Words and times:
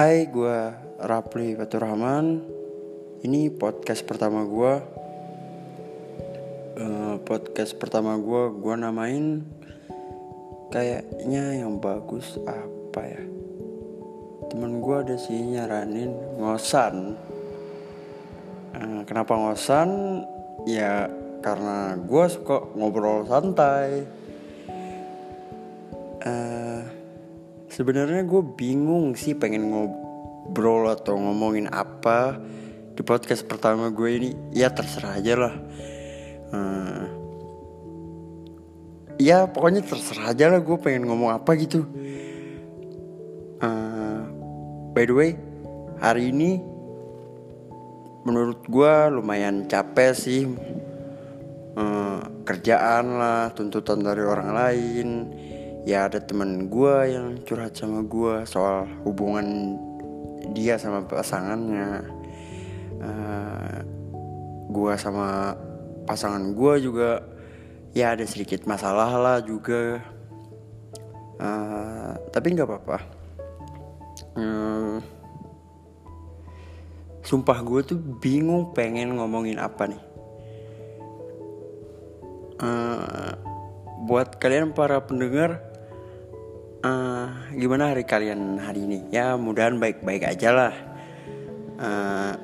Hai, 0.00 0.32
gue 0.32 0.58
Rapli 0.96 1.52
Fatur 1.60 1.84
Rahman. 1.84 2.40
Ini 3.20 3.52
podcast 3.52 4.00
pertama 4.08 4.48
gue. 4.48 4.74
Uh, 6.80 7.20
podcast 7.20 7.76
pertama 7.76 8.16
gue, 8.16 8.48
gue 8.48 8.74
namain 8.80 9.44
kayaknya 10.72 11.60
yang 11.60 11.76
bagus 11.84 12.40
apa 12.48 13.00
ya? 13.12 13.20
Temen 14.48 14.80
gue 14.80 14.96
ada 15.04 15.20
sih 15.20 15.36
nyaranin 15.36 16.16
ngosan. 16.40 17.20
Uh, 18.72 19.04
kenapa 19.04 19.36
ngosan? 19.36 20.24
Ya 20.64 21.12
karena 21.44 22.00
gue 22.00 22.24
suka 22.32 22.72
ngobrol 22.72 23.28
santai. 23.28 24.08
Uh, 26.24 26.99
Sebenarnya 27.70 28.26
gue 28.26 28.42
bingung 28.58 29.14
sih 29.14 29.38
pengen 29.38 29.70
ngobrol 29.70 30.90
atau 30.90 31.14
ngomongin 31.14 31.70
apa 31.70 32.34
di 32.98 33.02
podcast 33.06 33.46
pertama 33.46 33.94
gue 33.94 34.10
ini. 34.10 34.30
Ya 34.50 34.74
terserah 34.74 35.22
aja 35.22 35.34
lah. 35.38 35.54
Uh, 36.50 37.06
ya 39.22 39.46
pokoknya 39.46 39.86
terserah 39.86 40.34
aja 40.34 40.50
lah 40.50 40.58
gue 40.58 40.76
pengen 40.82 41.06
ngomong 41.06 41.30
apa 41.30 41.54
gitu. 41.54 41.86
Uh, 43.62 44.26
by 44.90 45.06
the 45.06 45.14
way, 45.14 45.30
hari 46.02 46.34
ini 46.34 46.58
menurut 48.26 48.66
gue 48.66 48.94
lumayan 49.14 49.70
capek 49.70 50.10
sih. 50.10 50.42
Uh, 51.78 52.18
kerjaan 52.42 53.14
lah, 53.14 53.54
tuntutan 53.54 54.02
dari 54.02 54.26
orang 54.26 54.50
lain 54.50 55.08
ya 55.88 56.08
ada 56.08 56.20
temen 56.20 56.68
gue 56.68 56.94
yang 57.08 57.40
curhat 57.48 57.72
sama 57.72 58.04
gue 58.04 58.44
soal 58.44 58.84
hubungan 59.04 59.76
dia 60.52 60.76
sama 60.76 61.04
pasangannya. 61.04 62.04
Uh, 63.00 63.80
gue 64.70 64.92
sama 65.00 65.56
pasangan 66.04 66.52
gue 66.52 66.74
juga 66.84 67.24
ya 67.96 68.12
ada 68.12 68.24
sedikit 68.28 68.68
masalah 68.68 69.10
lah 69.16 69.38
juga. 69.40 70.04
Uh, 71.40 72.12
tapi 72.28 72.52
nggak 72.52 72.68
apa-apa. 72.68 72.98
Uh, 74.36 75.00
sumpah 77.24 77.58
gue 77.64 77.80
tuh 77.94 77.98
bingung 78.20 78.76
pengen 78.76 79.16
ngomongin 79.16 79.56
apa 79.56 79.88
nih. 79.88 80.02
Uh, 82.60 83.32
buat 84.04 84.36
kalian 84.36 84.76
para 84.76 85.00
pendengar 85.00 85.69
uh, 86.84 87.26
gimana 87.52 87.92
hari 87.92 88.04
kalian 88.04 88.60
hari 88.60 88.84
ini? 88.84 89.08
Ya 89.12 89.36
mudahan 89.36 89.76
baik-baik 89.76 90.24
aja 90.24 90.50
lah. 90.52 90.74
Uh, 91.80 92.34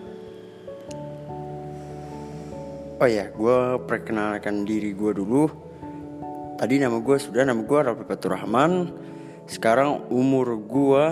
oh 3.00 3.08
ya, 3.08 3.28
gue 3.32 3.58
perkenalkan 3.84 4.64
diri 4.64 4.92
gue 4.92 5.12
dulu. 5.16 5.48
Tadi 6.56 6.80
nama 6.80 6.96
gue 7.00 7.16
sudah 7.20 7.44
nama 7.44 7.60
gue 7.60 7.78
Rafi 7.80 8.04
Fatur 8.08 8.32
Rahman. 8.32 8.92
Sekarang 9.44 10.08
umur 10.08 10.56
gue 10.56 11.04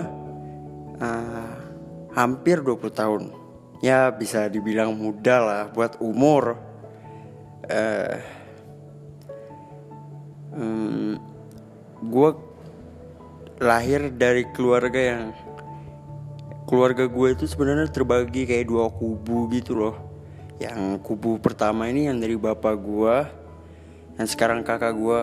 uh, 1.01 1.53
hampir 2.17 2.65
20 2.65 2.89
tahun. 2.89 3.23
Ya 3.83 4.09
bisa 4.09 4.49
dibilang 4.49 4.97
muda 4.97 5.35
lah 5.37 5.63
buat 5.69 6.01
umur. 6.01 6.57
Uh, 7.65 8.17
um, 10.57 11.17
gue 12.01 12.29
lahir 13.59 14.11
dari 14.11 14.43
keluarga 14.51 14.99
yang 14.99 15.23
keluarga 16.67 17.05
gue 17.05 17.27
itu 17.31 17.45
sebenarnya 17.45 17.87
terbagi 17.87 18.43
kayak 18.49 18.67
dua 18.67 18.89
kubu 18.91 19.47
gitu 19.53 19.77
loh. 19.77 19.95
Yang 20.59 21.03
kubu 21.03 21.39
pertama 21.39 21.87
ini 21.87 22.07
yang 22.07 22.19
dari 22.19 22.35
bapak 22.35 22.75
gue 22.79 23.15
dan 24.15 24.25
sekarang 24.25 24.63
kakak 24.63 24.95
gue 24.95 25.19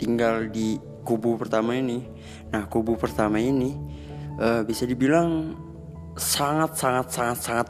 tinggal 0.00 0.48
di 0.48 0.80
kubu 1.04 1.36
pertama 1.40 1.76
ini. 1.76 2.04
Nah 2.52 2.66
kubu 2.66 2.96
pertama 2.96 3.40
ini 3.40 3.76
uh, 4.40 4.64
bisa 4.64 4.84
dibilang 4.84 5.56
sangat 6.16 6.76
sangat 6.76 7.06
sangat 7.12 7.38
sangat 7.40 7.66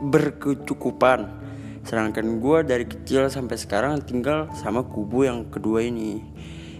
berkecukupan. 0.00 1.44
Sedangkan 1.84 2.42
gue 2.42 2.58
dari 2.66 2.84
kecil 2.88 3.28
sampai 3.28 3.56
sekarang 3.60 4.00
tinggal 4.04 4.48
sama 4.56 4.84
kubu 4.84 5.26
yang 5.26 5.48
kedua 5.48 5.84
ini. 5.84 6.22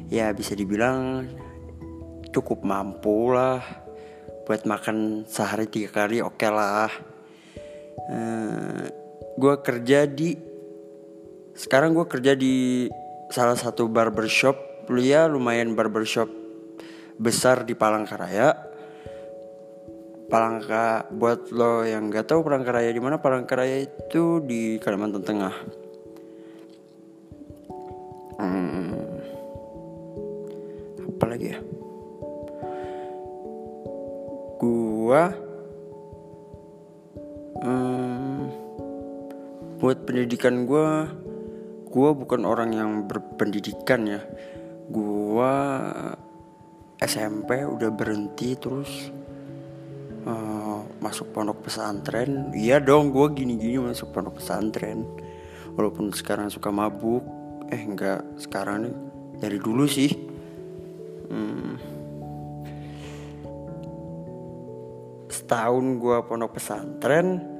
Ya 0.06 0.30
bisa 0.30 0.54
dibilang 0.54 1.26
cukup 2.36 2.60
mampu 2.68 3.32
lah 3.32 3.64
buat 4.44 4.68
makan 4.68 5.24
sehari 5.24 5.66
tiga 5.72 6.04
kali 6.04 6.20
oke 6.20 6.36
okay 6.36 6.50
lah. 6.52 6.92
Uh, 8.06 8.12
eh, 8.12 8.84
gue 9.40 9.54
kerja 9.64 10.04
di 10.04 10.36
sekarang 11.56 11.96
gue 11.96 12.04
kerja 12.04 12.36
di 12.36 12.86
salah 13.32 13.56
satu 13.56 13.88
barbershop 13.88 14.86
ya 15.00 15.26
lumayan 15.26 15.72
barbershop 15.72 16.28
besar 17.16 17.64
di 17.64 17.72
Palangkaraya. 17.72 18.68
Palangka 20.26 21.06
buat 21.14 21.54
lo 21.54 21.86
yang 21.86 22.10
nggak 22.10 22.26
tahu 22.26 22.42
Palangkaraya 22.42 22.90
di 22.90 22.98
mana 22.98 23.22
Palangkaraya 23.22 23.78
itu 23.86 24.42
di 24.42 24.76
Kalimantan 24.82 25.22
Tengah 25.22 25.85
pendidikan 40.06 40.64
gua 40.64 41.10
gua 41.90 42.14
bukan 42.14 42.46
orang 42.46 42.70
yang 42.72 42.90
berpendidikan 43.10 44.06
ya. 44.06 44.22
Gua 44.86 45.82
SMP 47.02 47.66
udah 47.66 47.90
berhenti 47.90 48.54
terus 48.54 49.10
uh, 50.24 50.86
masuk 51.02 51.34
pondok 51.34 51.66
pesantren. 51.66 52.54
Iya 52.54 52.78
dong 52.78 53.10
gua 53.10 53.28
gini-gini 53.34 53.82
masuk 53.82 54.14
pondok 54.14 54.38
pesantren. 54.38 55.02
Walaupun 55.74 56.14
sekarang 56.14 56.48
suka 56.48 56.70
mabuk 56.70 57.26
eh 57.68 57.82
enggak 57.82 58.22
sekarang 58.38 58.86
nih 58.86 58.96
dari 59.42 59.58
dulu 59.58 59.84
sih. 59.84 60.14
Hmm, 61.26 61.74
setahun 65.46 66.02
gue 66.02 66.18
pondok 66.26 66.58
pesantren 66.58 67.55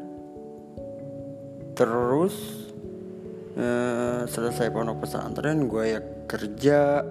terus 1.77 2.35
eh, 3.55 4.25
selesai 4.25 4.73
pondok 4.73 5.05
pesantren 5.05 5.69
gue 5.69 5.85
ya 5.93 6.01
kerja 6.25 7.05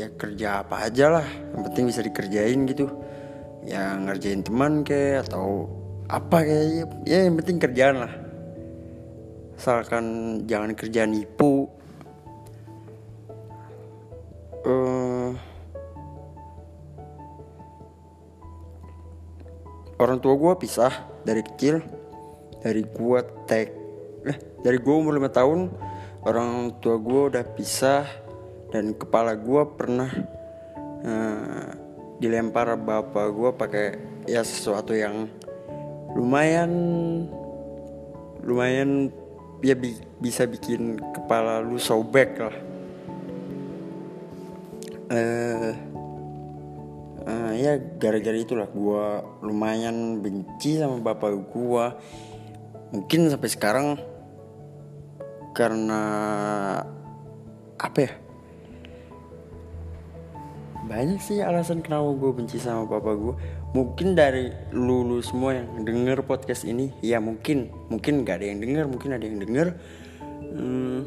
ya 0.00 0.08
kerja 0.16 0.64
apa 0.64 0.88
aja 0.88 1.20
lah 1.20 1.26
yang 1.52 1.62
penting 1.68 1.84
bisa 1.92 2.00
dikerjain 2.00 2.64
gitu. 2.64 2.88
Ya 3.62 3.94
ngerjain 3.94 4.42
teman 4.42 4.82
kayak 4.82 5.28
atau 5.28 5.70
apa 6.10 6.42
kayak 6.42 7.06
ya 7.06 7.28
yang 7.28 7.36
penting 7.38 7.60
kerjaan 7.60 7.96
lah. 8.08 8.12
Asalkan 9.54 10.04
jangan 10.48 10.74
kerjaan 10.74 11.14
nipu. 11.14 11.70
Uh, 14.62 15.34
orang 19.98 20.18
tua 20.22 20.34
gue 20.38 20.52
pisah 20.58 20.94
dari 21.22 21.42
kecil 21.42 21.82
dari 22.62 22.86
gue 22.86 23.20
tek 23.46 23.81
eh 24.28 24.36
dari 24.62 24.78
gue 24.78 24.94
umur 24.94 25.18
lima 25.18 25.30
tahun 25.30 25.70
orang 26.22 26.78
tua 26.78 26.98
gue 26.98 27.20
udah 27.34 27.44
pisah 27.58 28.06
dan 28.70 28.94
kepala 28.94 29.34
gue 29.34 29.62
pernah 29.74 30.10
uh, 31.04 31.68
dilempar 32.22 32.78
bapak 32.78 33.26
gue 33.34 33.50
pakai 33.58 33.86
ya 34.30 34.46
sesuatu 34.46 34.94
yang 34.94 35.26
lumayan 36.14 36.70
lumayan 38.46 39.10
ya 39.62 39.74
bi 39.78 39.94
bisa 40.18 40.46
bikin 40.46 40.98
kepala 41.14 41.62
lu 41.62 41.78
sobek 41.78 42.30
lah. 42.38 42.56
Uh, 45.12 45.72
uh, 47.26 47.52
ya 47.52 47.76
gara-gara 48.00 48.38
itulah 48.38 48.66
gue 48.70 49.04
lumayan 49.44 50.24
benci 50.24 50.80
sama 50.80 51.02
bapak 51.02 51.36
gue 51.52 51.84
mungkin 52.96 53.28
sampai 53.28 53.50
sekarang 53.52 53.88
karena 55.52 56.02
apa 57.76 57.98
ya? 58.00 58.12
Banyak 60.82 61.20
sih 61.22 61.40
alasan 61.40 61.80
kenapa 61.80 62.12
gue 62.12 62.30
benci 62.34 62.58
sama 62.58 62.84
bapak 62.84 63.14
gue 63.16 63.34
mungkin 63.72 64.12
dari 64.12 64.52
lulu 64.74 65.24
semua 65.24 65.56
yang 65.56 65.86
denger 65.88 66.20
podcast 66.28 66.68
ini 66.68 66.92
ya 67.00 67.16
mungkin 67.16 67.72
mungkin 67.88 68.28
gak 68.28 68.44
ada 68.44 68.46
yang 68.52 68.60
denger 68.60 68.84
mungkin 68.90 69.10
ada 69.16 69.24
yang 69.24 69.38
denger. 69.40 69.68
Hmm, 70.52 71.00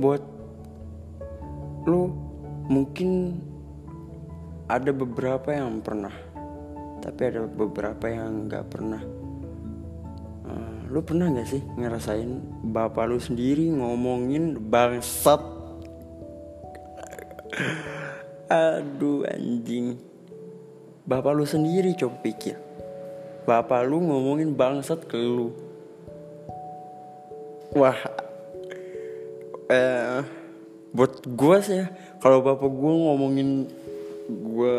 buat 0.00 0.22
lu 1.84 2.08
mungkin 2.70 3.40
ada 4.70 4.94
beberapa 4.94 5.50
yang 5.50 5.82
pernah 5.82 6.14
tapi 7.00 7.20
ada 7.26 7.48
beberapa 7.48 8.06
yang 8.06 8.46
nggak 8.46 8.64
pernah 8.70 9.02
uh, 10.50 10.90
lu 10.90 11.00
pernah 11.06 11.30
nggak 11.30 11.46
sih 11.46 11.62
ngerasain 11.78 12.42
bapak 12.66 13.06
lu 13.06 13.22
sendiri 13.22 13.70
ngomongin 13.70 14.58
bangsat? 14.58 15.38
Aduh 18.50 19.22
anjing. 19.30 19.94
Bapak 21.06 21.38
lu 21.38 21.46
sendiri 21.46 21.94
coba 21.94 22.18
pikir. 22.26 22.58
Bapak 23.46 23.86
lu 23.86 24.02
ngomongin 24.02 24.58
bangsat 24.58 25.06
ke 25.06 25.14
lu. 25.16 25.54
Wah 27.78 27.98
eh 29.70 30.26
buat 30.90 31.22
gue 31.22 31.56
sih 31.62 31.78
ya 31.78 31.86
kalau 32.18 32.42
bapak 32.42 32.66
gue 32.66 32.92
ngomongin 33.06 33.70
gue 34.26 34.76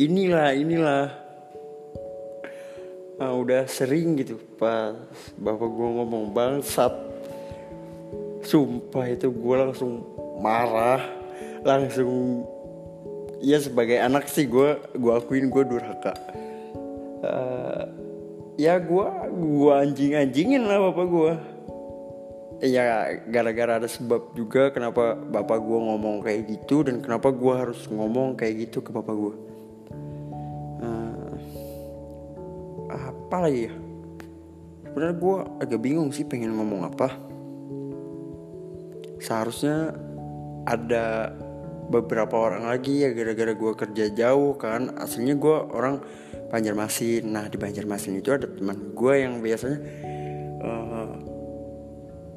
inilah 0.00 0.56
inilah 0.56 1.27
nah, 3.18 3.34
udah 3.34 3.66
sering 3.66 4.14
gitu 4.18 4.38
pas 4.56 4.94
bapak 5.34 5.68
gue 5.68 5.88
ngomong 5.98 6.30
bangsat 6.30 6.94
sumpah 8.46 9.10
itu 9.10 9.28
gue 9.28 9.56
langsung 9.58 10.06
marah 10.38 11.02
langsung 11.66 12.46
ya 13.42 13.58
sebagai 13.58 13.98
anak 13.98 14.30
sih 14.30 14.46
gue 14.46 14.78
gue 14.94 15.12
akuin 15.14 15.50
gue 15.50 15.62
durhaka. 15.66 16.14
Uh, 17.18 17.82
ya 18.54 18.78
gue 18.78 19.06
gue 19.34 19.72
anjing 19.74 20.14
anjingin 20.14 20.62
lah 20.66 20.78
bapak 20.90 21.06
gue 21.10 21.32
ya 22.62 23.14
gara-gara 23.30 23.78
ada 23.78 23.86
sebab 23.86 24.34
juga 24.34 24.74
kenapa 24.74 25.14
bapak 25.14 25.58
gue 25.62 25.78
ngomong 25.78 26.22
kayak 26.26 26.46
gitu 26.46 26.82
dan 26.86 26.98
kenapa 26.98 27.30
gue 27.30 27.54
harus 27.54 27.86
ngomong 27.86 28.34
kayak 28.34 28.70
gitu 28.70 28.82
ke 28.82 28.90
bapak 28.90 29.14
gue 29.14 29.34
apa 32.98 33.36
lagi 33.46 33.70
ya? 33.70 33.74
Sebenarnya 34.88 35.16
gue 35.20 35.36
agak 35.62 35.80
bingung 35.84 36.10
sih 36.10 36.26
pengen 36.26 36.58
ngomong 36.58 36.88
apa. 36.88 37.08
Seharusnya 39.22 39.94
ada 40.66 41.30
beberapa 41.88 42.36
orang 42.36 42.68
lagi 42.68 43.06
ya 43.06 43.14
gara-gara 43.14 43.52
gue 43.54 43.72
kerja 43.78 44.04
jauh 44.10 44.58
kan. 44.58 44.96
Aslinya 44.98 45.38
gue 45.38 45.56
orang 45.70 46.02
Banjarmasin. 46.48 47.28
Nah 47.28 47.46
di 47.46 47.60
Banjarmasin 47.60 48.18
itu 48.18 48.32
ada 48.32 48.48
teman 48.48 48.96
gue 48.96 49.14
yang 49.20 49.44
biasanya 49.44 49.78
uh, 50.64 51.12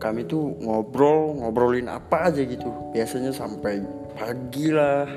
kami 0.02 0.28
tuh 0.28 0.58
ngobrol 0.60 1.40
ngobrolin 1.40 1.88
apa 1.88 2.28
aja 2.28 2.44
gitu. 2.44 2.68
Biasanya 2.92 3.32
sampai 3.32 3.80
pagi 4.14 4.68
lah. 4.70 5.08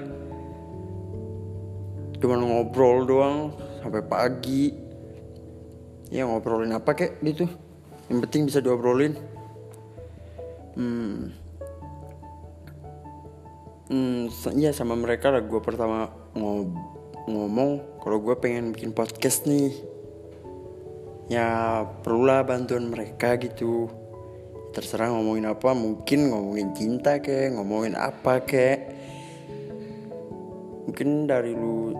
Cuman 2.22 2.40
ngobrol 2.40 3.04
doang 3.04 3.36
sampai 3.82 4.00
pagi 4.06 4.83
ya 6.12 6.28
ngobrolin 6.28 6.76
apa 6.76 6.92
kek? 6.96 7.20
Gitu 7.22 7.46
yang 8.12 8.20
penting 8.28 8.42
bisa 8.48 8.60
diobrolin. 8.60 9.16
Hmm. 10.76 11.32
Hmm 13.88 14.28
ya 14.56 14.74
sama 14.76 14.96
mereka 14.98 15.32
lah. 15.32 15.44
Gue 15.44 15.60
pertama 15.64 16.12
ngob 16.36 16.72
ngomong 17.24 18.00
kalau 18.04 18.20
gue 18.20 18.36
pengen 18.36 18.76
bikin 18.76 18.92
podcast 18.92 19.48
nih. 19.48 19.72
Ya 21.32 21.80
perlulah 22.04 22.44
bantuan 22.44 22.92
mereka 22.92 23.40
gitu. 23.40 23.88
Terserah 24.76 25.14
ngomongin 25.14 25.48
apa 25.48 25.72
mungkin 25.72 26.28
ngomongin 26.28 26.76
cinta 26.76 27.22
kek 27.24 27.56
ngomongin 27.56 27.96
apa 27.96 28.44
kek. 28.44 28.92
Mungkin 30.84 31.24
dari 31.24 31.56
lu 31.56 31.96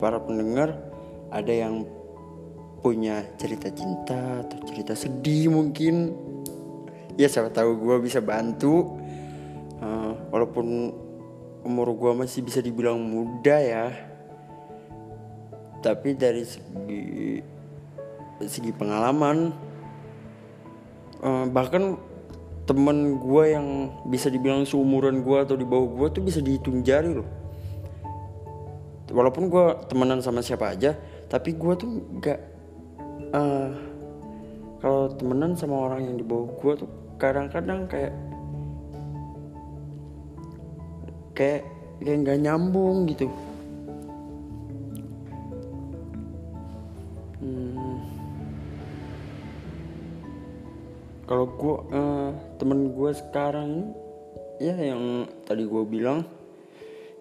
para 0.00 0.16
pendengar 0.24 0.80
ada 1.28 1.52
yang 1.52 1.84
punya 2.80 3.24
cerita 3.40 3.72
cinta 3.72 4.44
atau 4.44 4.58
cerita 4.68 4.92
sedih 4.92 5.50
mungkin. 5.52 6.12
Ya 7.16 7.26
siapa 7.26 7.48
tahu 7.48 7.80
gue 7.80 7.96
bisa 8.04 8.20
bantu. 8.20 9.00
Uh, 9.80 10.12
walaupun 10.32 10.92
umur 11.64 11.92
gue 11.96 12.12
masih 12.24 12.44
bisa 12.44 12.60
dibilang 12.60 13.00
muda 13.00 13.56
ya. 13.58 13.86
Tapi 15.80 16.16
dari 16.16 16.44
segi 16.44 17.40
segi 18.36 18.68
pengalaman 18.70 19.48
uh, 21.24 21.44
bahkan 21.48 21.96
temen 22.66 23.22
gue 23.22 23.44
yang 23.54 23.94
bisa 24.10 24.26
dibilang 24.28 24.66
seumuran 24.66 25.22
gue 25.22 25.38
atau 25.38 25.54
di 25.54 25.62
bawah 25.62 25.86
gue 25.86 26.20
tuh 26.20 26.22
bisa 26.22 26.42
dihitung 26.42 26.82
jari 26.84 27.14
loh. 27.14 27.28
Walaupun 29.06 29.46
gue 29.46 29.64
temenan 29.86 30.18
sama 30.18 30.42
siapa 30.42 30.74
aja 30.74 30.98
tapi 31.26 31.58
gue 31.58 31.74
tuh 31.74 31.90
gak 32.22 32.55
uh, 33.32 33.70
kalau 34.78 35.10
temenan 35.16 35.56
sama 35.56 35.88
orang 35.90 36.06
yang 36.06 36.16
di 36.20 36.24
bawah 36.26 36.50
gue 36.60 36.72
tuh 36.84 36.90
kadang-kadang 37.16 37.88
kayak 37.88 38.12
kayak 41.32 41.62
kayak 42.04 42.18
nggak 42.22 42.38
nyambung 42.44 43.08
gitu. 43.08 43.26
Kalau 51.26 51.42
gue 51.50 51.76
uh, 51.90 52.30
temen 52.54 52.94
gue 52.94 53.10
sekarang 53.10 53.90
ya 54.62 54.78
yang 54.78 55.26
tadi 55.42 55.66
gue 55.66 55.82
bilang 55.82 56.22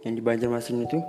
yang 0.06 0.13
di 0.13 0.22
Banjarmasin 0.22 0.86
itu 0.86 1.02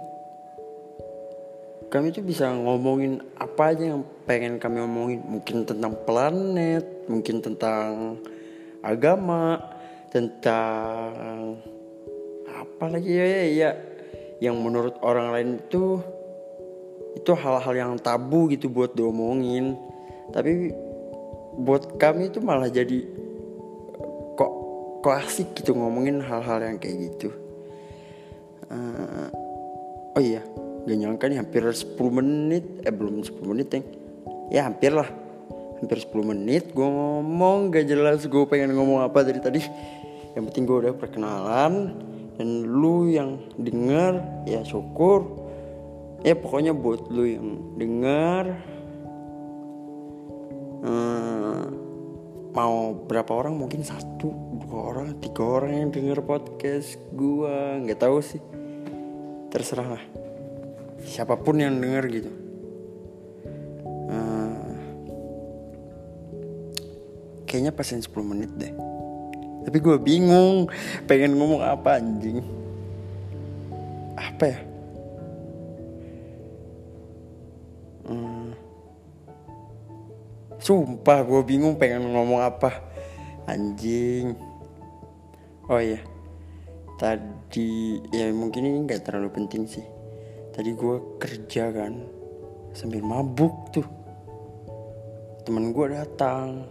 kami 1.87 2.11
tuh 2.11 2.27
bisa 2.27 2.51
ngomongin 2.51 3.23
apa 3.39 3.71
aja 3.71 3.95
yang 3.95 4.03
pengen 4.27 4.59
kami 4.59 4.83
ngomongin 4.83 5.21
mungkin 5.23 5.63
tentang 5.63 5.95
planet 6.03 7.07
mungkin 7.07 7.39
tentang 7.39 8.19
agama 8.83 9.63
tentang 10.11 11.59
apa 12.51 12.85
lagi 12.91 13.11
ya 13.11 13.27
ya, 13.27 13.43
ya. 13.47 13.71
Yang 14.37 14.57
menurut 14.61 14.95
orang 15.01 15.33
lain 15.33 15.51
itu 15.63 16.01
itu 17.17 17.33
hal-hal 17.33 17.75
yang 17.75 17.93
tabu 17.97 18.53
gitu 18.53 18.69
buat 18.69 18.93
diomongin. 18.93 19.79
Tapi 20.35 20.75
buat 21.57 21.97
kami 21.97 22.29
itu 22.29 22.43
malah 22.45 22.69
jadi 22.69 23.07
kok 24.37 24.53
kok 25.01 25.15
asik 25.25 25.57
gitu 25.57 25.73
ngomongin 25.73 26.21
hal-hal 26.21 26.61
yang 26.61 26.77
kayak 26.77 27.09
gitu. 27.09 27.33
Uh, 28.67 29.31
oh 30.19 30.23
iya 30.23 30.43
gak 30.87 30.97
nyangka 30.97 31.27
nih 31.27 31.39
hampir 31.43 31.63
10 31.67 31.99
menit. 32.15 32.65
Eh 32.87 32.95
belum 32.95 33.21
10 33.27 33.43
menit 33.43 33.69
ya 33.75 33.83
ya 34.47 34.71
hampir 34.71 34.95
lah 34.95 35.11
hampir 35.77 35.99
10 36.01 36.15
menit 36.25 36.73
gue 36.73 36.89
ngomong 36.89 37.69
gak 37.75 37.85
jelas 37.85 38.25
gue 38.25 38.45
pengen 38.49 38.73
ngomong 38.73 39.05
apa 39.05 39.27
dari 39.27 39.41
tadi. 39.43 39.61
Yang 40.37 40.45
penting 40.53 40.65
gue 40.69 40.77
udah 40.89 40.95
perkenalan 40.97 41.75
dan 42.37 42.49
lu 42.65 43.09
yang 43.09 43.41
denger 43.57 44.21
ya 44.49 44.61
syukur. 44.65 45.45
Ya 46.25 46.33
pokoknya 46.33 46.73
buat 46.73 47.13
lu 47.13 47.29
yang 47.29 47.49
denger 47.77 48.45
hmm, 50.81 51.61
mau 52.57 52.97
berapa 53.05 53.31
orang? 53.37 53.55
Mungkin 53.57 53.85
satu 53.85 54.33
dua 54.65 54.97
orang 54.97 55.21
tiga 55.21 55.45
orang 55.45 55.73
yang 55.77 55.91
denger 55.93 56.25
podcast 56.25 56.97
gua. 57.13 57.79
Nggak 57.79 58.01
tahu 58.01 58.19
sih. 58.25 58.41
Terserah 59.53 59.89
lah 59.97 60.26
siapa 61.07 61.39
pun 61.39 61.63
yang 61.63 61.79
denger 61.79 62.05
gitu. 62.11 62.31
Hmm, 64.11 64.75
kayaknya 67.47 67.71
pasin 67.71 68.03
10 68.03 68.13
menit 68.27 68.51
deh. 68.59 68.75
Tapi 69.67 69.79
gue 69.79 69.97
bingung 70.03 70.67
pengen 71.07 71.39
ngomong 71.39 71.63
apa 71.63 72.03
anjing. 72.03 72.43
Apa 74.19 74.45
ya? 74.51 74.59
Sumpah 80.67 81.23
gue 81.23 81.47
bingung 81.47 81.79
pengen 81.79 82.11
ngomong 82.11 82.43
apa 82.43 82.83
Anjing. 83.47 84.35
Oh 85.71 85.79
iya 85.79 86.03
Tadi 86.99 88.03
Ya 88.11 88.35
mungkin 88.35 88.67
ini 88.67 88.83
gak 88.83 89.07
terlalu 89.07 89.31
penting 89.31 89.71
sih 89.71 89.87
Tadi 90.57 90.73
gue 90.73 91.21
kerja 91.21 91.69
kan 91.69 91.93
Sambil 92.77 93.01
mabuk 93.01 93.73
tuh. 93.73 93.89
Temen 95.49 95.73
gue 95.73 95.97
datang. 95.97 96.69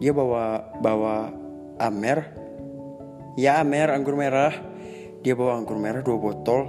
Dia 0.00 0.16
bawa 0.16 0.72
Bawa 0.80 1.28
Amer. 1.76 2.24
Ya 3.36 3.60
Amer 3.60 3.92
anggur 3.92 4.16
merah. 4.16 4.56
Dia 5.20 5.36
bawa 5.36 5.60
anggur 5.60 5.76
merah 5.76 6.00
dua 6.00 6.16
botol. 6.16 6.60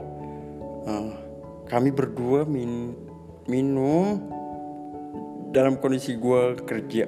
Uh, 0.84 1.16
Kami 1.72 1.96
berdua 1.96 2.44
min 2.44 2.92
minum. 3.48 4.20
Dalam 5.56 5.80
kondisi 5.80 6.20
gue 6.20 6.60
kerja. 6.68 7.08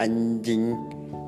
Anjing. 0.00 0.72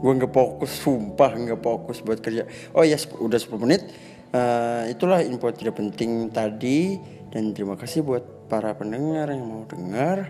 Gue 0.00 0.12
nggak 0.16 0.32
fokus 0.32 0.72
sumpah 0.80 1.36
nggak 1.36 1.60
fokus 1.60 2.00
buat 2.00 2.24
kerja. 2.24 2.48
Oh 2.72 2.80
ya 2.80 2.96
udah 2.96 3.36
10 3.36 3.60
menit 3.60 3.92
Eh, 4.34 4.90
itulah 4.90 5.22
info 5.22 5.46
tidak 5.54 5.78
penting 5.78 6.26
tadi 6.34 6.98
dan 7.30 7.54
terima 7.54 7.78
kasih 7.78 8.02
buat 8.02 8.50
para 8.50 8.74
pendengar 8.74 9.30
yang 9.30 9.46
mau 9.46 9.62
dengar. 9.70 10.26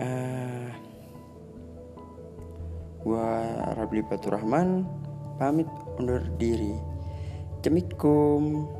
Uh, 0.00 0.72
gua 3.04 3.28
Rabli 3.76 4.02
Baturrahman 4.02 4.82
pamit 5.38 5.68
undur 6.00 6.26
diri. 6.40 6.74
Assalamualaikum. 7.62 8.79